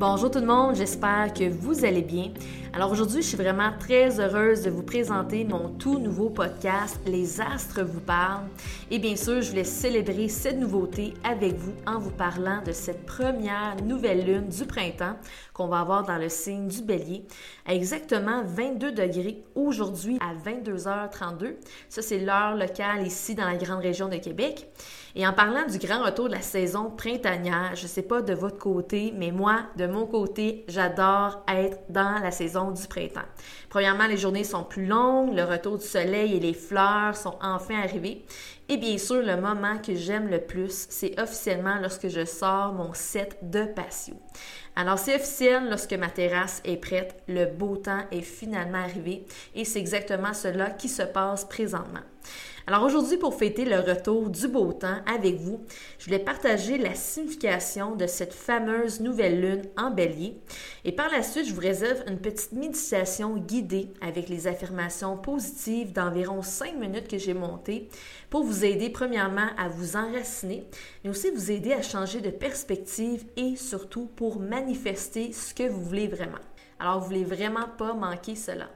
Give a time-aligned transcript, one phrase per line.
[0.00, 2.30] Bonjour tout le monde, j'espère que vous allez bien.
[2.72, 7.40] Alors aujourd'hui, je suis vraiment très heureuse de vous présenter mon tout nouveau podcast, Les
[7.40, 8.46] Astres vous parlent.
[8.92, 13.04] Et bien sûr, je voulais célébrer cette nouveauté avec vous en vous parlant de cette
[13.06, 15.16] première nouvelle lune du printemps
[15.52, 17.24] qu'on va avoir dans le signe du bélier
[17.66, 21.56] à exactement 22 degrés aujourd'hui à 22h32.
[21.88, 24.68] Ça, c'est l'heure locale ici dans la grande région de Québec.
[25.16, 28.32] Et en parlant du grand retour de la saison printanière, je ne sais pas de
[28.32, 33.20] votre côté, mais moi, de mon côté, j'adore être dans la saison du printemps.
[33.68, 37.80] Premièrement, les journées sont plus longues, le retour du soleil et les fleurs sont enfin
[37.82, 38.24] arrivés.
[38.68, 42.94] Et bien sûr, le moment que j'aime le plus, c'est officiellement lorsque je sors mon
[42.94, 44.14] set de patio.
[44.76, 49.64] Alors, c'est officiel lorsque ma terrasse est prête, le beau temps est finalement arrivé et
[49.64, 52.00] c'est exactement cela qui se passe présentement.
[52.66, 55.60] Alors aujourd'hui, pour fêter le retour du beau temps avec vous,
[55.98, 60.36] je voulais partager la signification de cette fameuse nouvelle lune en bélier.
[60.84, 65.92] Et par la suite, je vous réserve une petite méditation guidée avec les affirmations positives
[65.92, 67.88] d'environ 5 minutes que j'ai montées
[68.28, 70.64] pour vous aider premièrement à vous enraciner,
[71.02, 74.59] mais aussi vous aider à changer de perspective et surtout pour manifester
[75.32, 76.38] ce que vous voulez vraiment.
[76.78, 78.68] Alors, vous voulez vraiment pas manquer cela.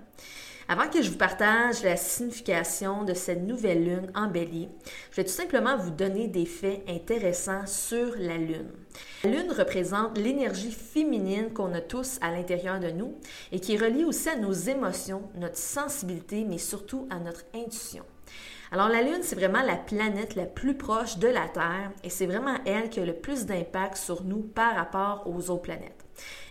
[0.67, 4.71] Avant que je vous partage la signification de cette nouvelle lune en bélier,
[5.11, 8.71] je vais tout simplement vous donner des faits intéressants sur la lune.
[9.25, 13.15] La lune représente l'énergie féminine qu'on a tous à l'intérieur de nous
[13.53, 18.05] et qui est reliée aussi à nos émotions, notre sensibilité, mais surtout à notre intuition.
[18.75, 22.27] Alors la Lune, c'est vraiment la planète la plus proche de la Terre et c'est
[22.27, 26.05] vraiment elle qui a le plus d'impact sur nous par rapport aux autres planètes.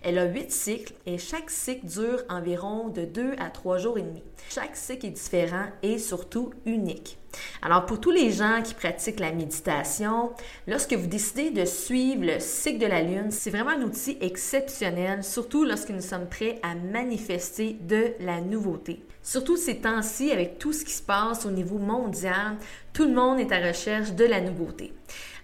[0.04, 4.04] Elle a huit cycles et chaque cycle dure environ de deux à trois jours et
[4.04, 4.24] demi.
[4.50, 7.18] Chaque cycle est différent et surtout unique.
[7.62, 10.32] Alors pour tous les gens qui pratiquent la méditation,
[10.66, 15.26] lorsque vous décidez de suivre le cycle de la Lune, c'est vraiment un outil exceptionnel,
[15.26, 19.04] surtout lorsque nous sommes prêts à manifester de la nouveauté.
[19.24, 22.58] Surtout ces temps-ci, avec tout ce qui se passe au niveau mondial,
[22.92, 24.94] tout le monde est à recherche de la nouveauté.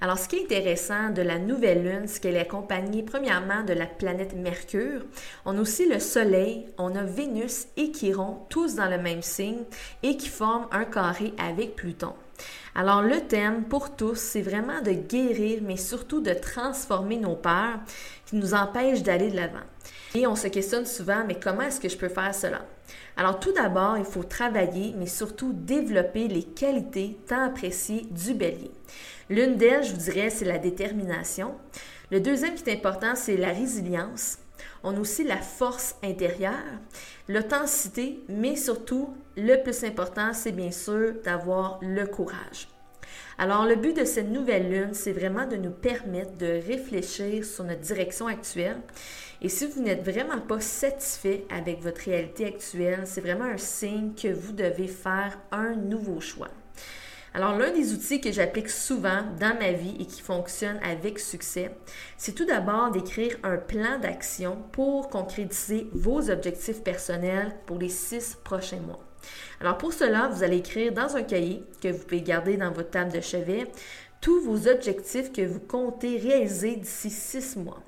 [0.02, 3.74] Alors, ce qui est intéressant de la nouvelle lune, c'est qu'elle est accompagnée premièrement de
[3.74, 5.06] la planète Mercure.
[5.46, 9.64] On a aussi le Soleil, on a Vénus et Chiron, tous dans le même signe
[10.04, 12.14] et qui forment un carré avec Pluton.
[12.76, 17.80] Alors le thème pour tous, c'est vraiment de guérir, mais surtout de transformer nos peurs
[18.26, 19.66] qui nous empêchent d'aller de l'avant.
[20.16, 22.66] Et on se questionne souvent, mais comment est-ce que je peux faire cela?
[23.20, 28.72] Alors tout d'abord, il faut travailler, mais surtout développer les qualités tant appréciées du bélier.
[29.30, 31.54] L'une d'elles, je vous dirais, c'est la détermination.
[32.12, 34.38] Le deuxième qui est important, c'est la résilience.
[34.86, 36.54] On a aussi la force intérieure,
[37.28, 42.70] l'authenticité, mais surtout, le plus important, c'est bien sûr d'avoir le courage.
[43.38, 47.66] Alors, le but de cette nouvelle lune, c'est vraiment de nous permettre de réfléchir sur
[47.66, 48.78] notre direction actuelle.
[49.42, 54.14] Et si vous n'êtes vraiment pas satisfait avec votre réalité actuelle, c'est vraiment un signe
[54.14, 56.50] que vous devez faire un nouveau choix.
[57.34, 61.72] Alors, l'un des outils que j'applique souvent dans ma vie et qui fonctionne avec succès,
[62.18, 68.36] c'est tout d'abord d'écrire un plan d'action pour concrétiser vos objectifs personnels pour les six
[68.44, 69.00] prochains mois.
[69.62, 72.90] Alors, pour cela, vous allez écrire dans un cahier que vous pouvez garder dans votre
[72.90, 73.68] table de chevet
[74.22, 77.84] tous vos objectifs que vous comptez réaliser d'ici six mois.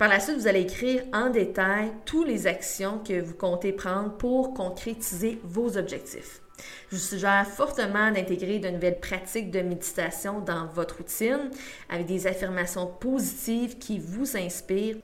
[0.00, 4.16] Par la suite, vous allez écrire en détail toutes les actions que vous comptez prendre
[4.16, 6.40] pour concrétiser vos objectifs.
[6.88, 11.50] Je vous suggère fortement d'intégrer de nouvelles pratiques de méditation dans votre routine
[11.90, 14.96] avec des affirmations positives qui vous inspirent.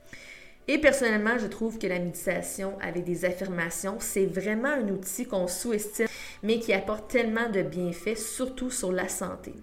[0.69, 5.47] Et personnellement, je trouve que la méditation avec des affirmations, c'est vraiment un outil qu'on
[5.47, 6.07] sous-estime,
[6.43, 9.53] mais qui apporte tellement de bienfaits, surtout sur la santé.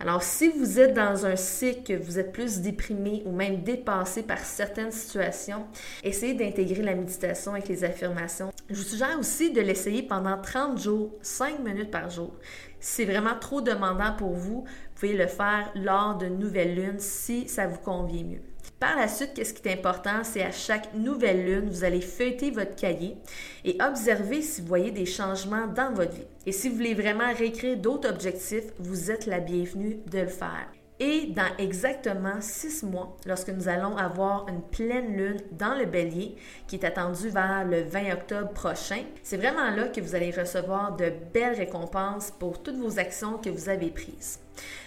[0.00, 4.22] Alors, si vous êtes dans un cycle, que vous êtes plus déprimé ou même dépassé
[4.22, 5.64] par certaines situations,
[6.04, 8.52] essayez d'intégrer la méditation avec les affirmations.
[8.68, 12.34] Je vous suggère aussi de l'essayer pendant 30 jours, 5 minutes par jour.
[12.80, 17.00] Si c'est vraiment trop demandant pour vous, vous pouvez le faire lors de nouvelles lunes
[17.00, 18.42] si ça vous convient mieux.
[18.80, 22.50] Par la suite, qu'est-ce qui est important, c'est à chaque nouvelle lune, vous allez feuilleter
[22.50, 23.18] votre cahier
[23.62, 26.26] et observer si vous voyez des changements dans votre vie.
[26.46, 30.79] Et si vous voulez vraiment réécrire d'autres objectifs, vous êtes la bienvenue de le faire.
[31.02, 36.36] Et dans exactement six mois, lorsque nous allons avoir une pleine lune dans le bélier,
[36.68, 40.94] qui est attendue vers le 20 octobre prochain, c'est vraiment là que vous allez recevoir
[40.96, 44.40] de belles récompenses pour toutes vos actions que vous avez prises.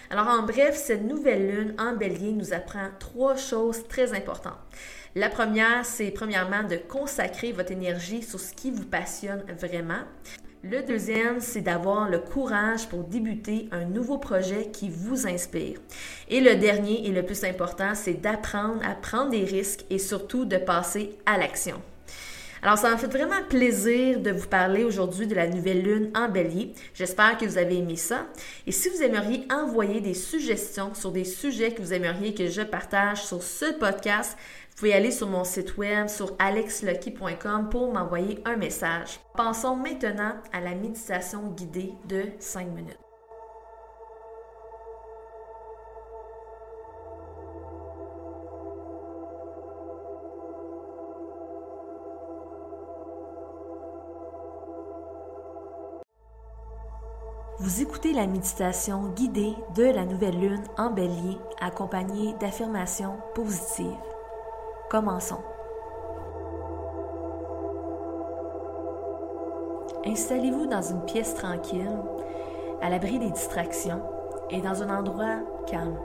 [0.08, 4.60] Alors en bref, cette nouvelle lune en bélier nous apprend trois choses très importantes.
[5.16, 10.04] La première, c'est premièrement de consacrer votre énergie sur ce qui vous passionne vraiment.
[10.66, 15.78] Le deuxième, c'est d'avoir le courage pour débuter un nouveau projet qui vous inspire.
[16.30, 20.46] Et le dernier et le plus important, c'est d'apprendre à prendre des risques et surtout
[20.46, 21.82] de passer à l'action.
[22.62, 26.30] Alors, ça m'a fait vraiment plaisir de vous parler aujourd'hui de la nouvelle lune en
[26.30, 26.72] bélier.
[26.94, 28.26] J'espère que vous avez aimé ça.
[28.66, 32.62] Et si vous aimeriez envoyer des suggestions sur des sujets que vous aimeriez que je
[32.62, 34.38] partage sur ce podcast,
[34.74, 39.20] vous pouvez aller sur mon site web sur alexlucky.com pour m'envoyer un message.
[39.36, 42.98] Passons maintenant à la méditation guidée de 5 minutes.
[57.60, 64.13] Vous écoutez la méditation guidée de la nouvelle lune en bélier accompagnée d'affirmations positives.
[64.94, 65.42] Commençons.
[70.06, 71.90] Installez-vous dans une pièce tranquille,
[72.80, 74.00] à l'abri des distractions
[74.50, 75.98] et dans un endroit calme.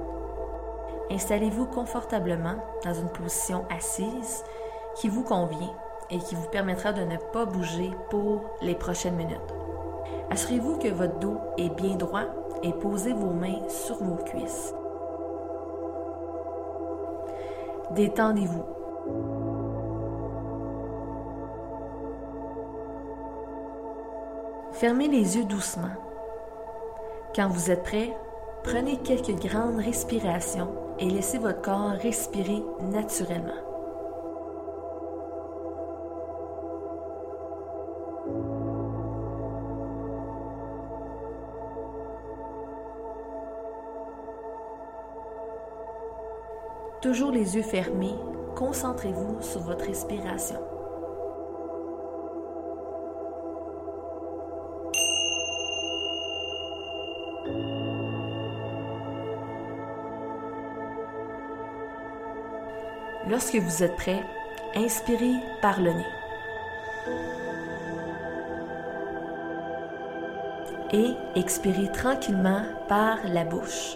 [1.12, 4.44] Installez-vous confortablement dans une position assise
[4.96, 5.76] qui vous convient
[6.10, 9.54] et qui vous permettra de ne pas bouger pour les prochaines minutes.
[10.32, 12.26] Assurez-vous que votre dos est bien droit
[12.64, 14.74] et posez vos mains sur vos cuisses.
[17.92, 18.79] Détendez-vous
[24.80, 25.92] Fermez les yeux doucement.
[27.36, 28.16] Quand vous êtes prêt,
[28.64, 33.52] prenez quelques grandes respirations et laissez votre corps respirer naturellement.
[47.02, 48.16] Toujours les yeux fermés,
[48.60, 50.60] concentrez-vous sur votre respiration.
[63.30, 64.22] Lorsque vous êtes prêt,
[64.76, 66.06] inspirez par le nez.
[70.92, 73.96] Et expirez tranquillement par la bouche.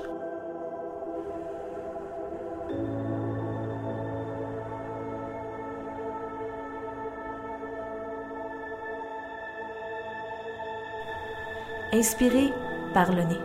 [11.95, 12.51] Inspirez
[12.91, 13.39] par le nez.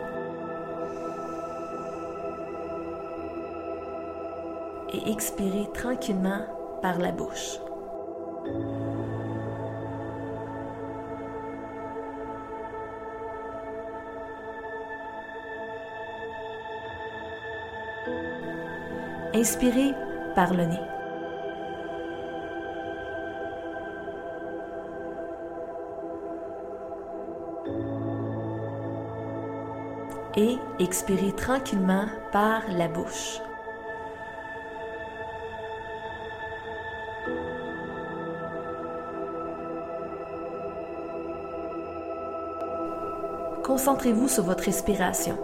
[4.91, 6.41] Et expirez tranquillement
[6.81, 7.59] par la bouche.
[19.35, 19.93] Inspirez
[20.33, 20.98] par le nez.
[30.39, 33.39] Et expirez tranquillement par la bouche.
[43.63, 45.37] Concentrez-vous sur votre respiration.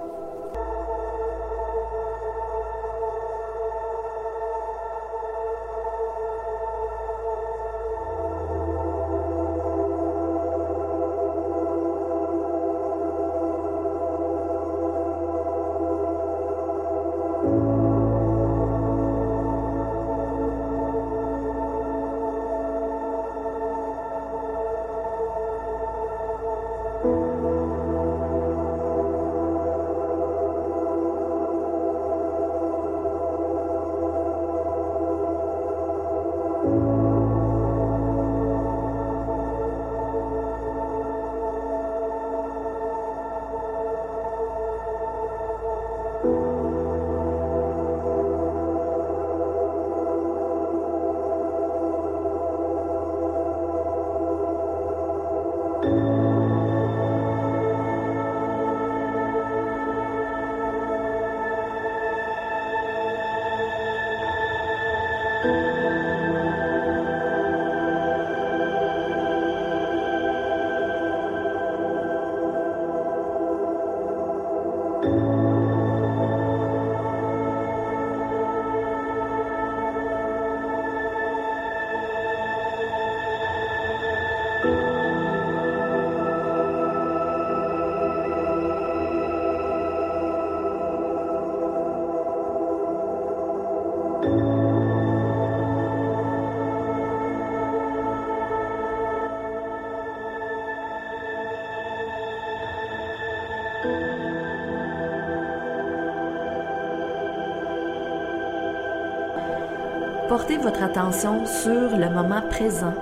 [110.38, 112.94] Portez votre attention sur le moment présent.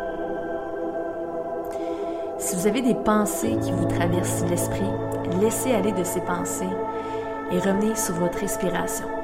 [2.37, 4.91] Si vous avez des pensées qui vous traversent l'esprit,
[5.41, 6.69] laissez aller de ces pensées
[7.51, 9.22] et revenez sur votre respiration.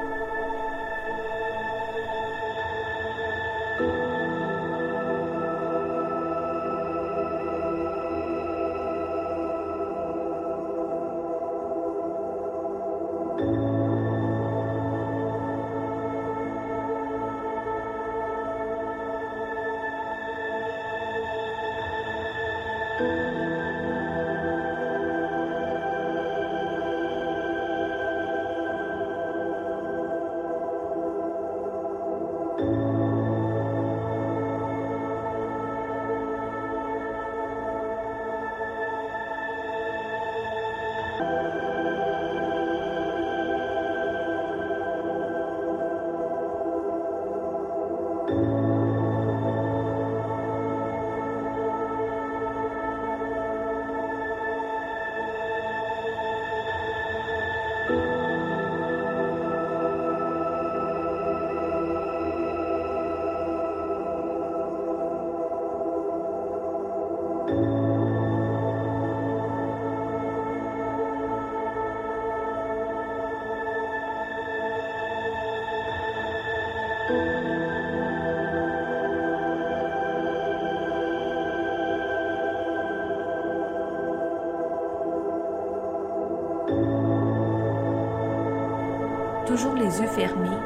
[89.60, 90.58] Toujours les yeux fermés,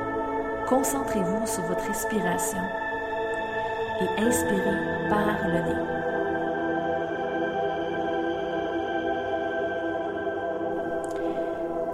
[0.68, 2.60] concentrez-vous sur votre respiration
[4.02, 4.78] et inspirez
[5.10, 6.04] par le nez.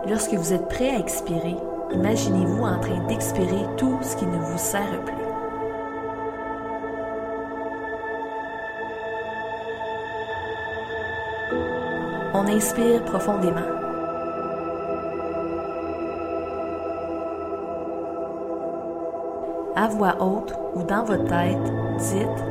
[0.09, 1.55] Lorsque vous êtes prêt à expirer,
[1.93, 5.15] imaginez-vous en train d'expirer tout ce qui ne vous sert plus.
[12.33, 13.79] On inspire profondément.
[19.79, 22.43] à voix haute ou dans votre tête, dites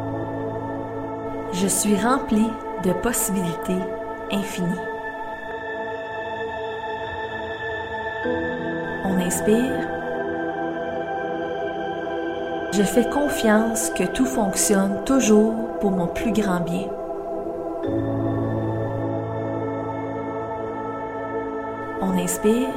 [1.53, 2.47] Je suis rempli
[2.85, 3.83] de possibilités
[4.33, 4.67] infinies.
[9.19, 9.89] On inspire.
[12.73, 16.87] Je fais confiance que tout fonctionne toujours pour mon plus grand bien.
[22.01, 22.69] On inspire.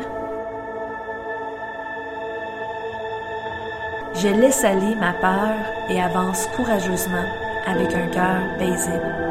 [4.16, 5.56] Je laisse aller ma peur
[5.90, 7.28] et avance courageusement
[7.68, 9.31] avec un cœur paisible.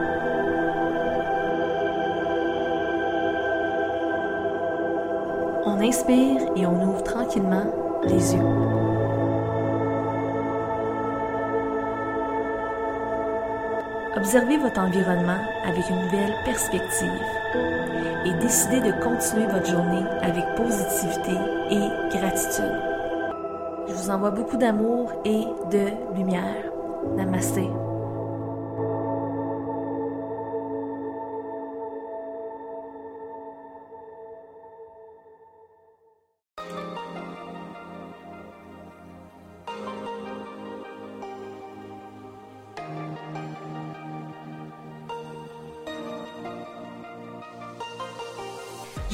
[5.67, 7.65] On inspire et on ouvre tranquillement
[8.05, 8.41] les yeux.
[14.17, 17.23] Observez votre environnement avec une nouvelle perspective
[18.27, 21.33] et décidez de continuer votre journée avec positivité
[21.71, 22.75] et gratitude.
[23.89, 26.65] Je vous envoie beaucoup d'amour et de lumière.
[27.17, 27.69] Namasté.